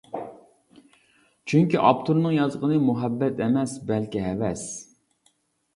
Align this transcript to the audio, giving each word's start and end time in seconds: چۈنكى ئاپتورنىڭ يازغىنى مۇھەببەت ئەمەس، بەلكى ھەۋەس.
چۈنكى 1.51 1.79
ئاپتورنىڭ 1.81 2.35
يازغىنى 2.37 2.81
مۇھەببەت 2.87 3.45
ئەمەس، 3.47 3.79
بەلكى 3.93 4.27
ھەۋەس. 4.31 4.67